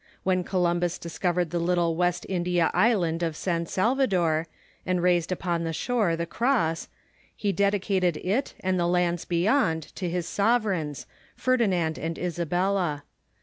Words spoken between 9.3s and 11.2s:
t^t, itih beyond to his sovereigns,